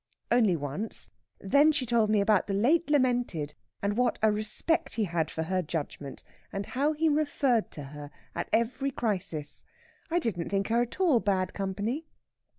"Only 0.31 0.55
once. 0.55 1.11
Then 1.37 1.71
she 1.71 1.85
told 1.85 2.09
me 2.09 2.21
about 2.21 2.47
the 2.47 2.55
late 2.55 2.89
lamented, 2.89 3.53
and 3.83 3.95
what 3.95 4.17
a 4.23 4.31
respect 4.31 4.95
he 4.95 5.03
had 5.03 5.29
for 5.29 5.43
her 5.43 5.61
judgment, 5.61 6.23
and 6.51 6.65
how 6.65 6.93
he 6.93 7.07
referred 7.07 7.69
to 7.73 7.83
her 7.83 8.09
at 8.33 8.49
every 8.51 8.89
crisis. 8.89 9.63
I 10.09 10.17
didn't 10.17 10.49
think 10.49 10.69
her 10.69 10.81
at 10.81 10.99
all 10.99 11.19
bad 11.19 11.53
company." 11.53 12.07